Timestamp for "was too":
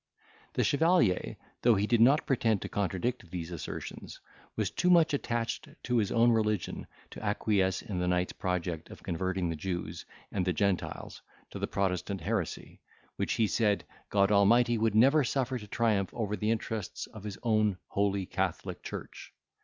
4.55-4.89